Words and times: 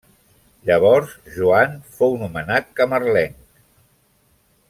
Llavors 0.69 1.11
Joan 1.35 1.75
fou 1.99 2.17
nomenat 2.23 2.73
camarlenc. 2.81 3.39